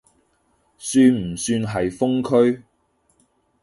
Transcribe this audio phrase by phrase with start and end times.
[0.79, 2.63] 算唔算係封區？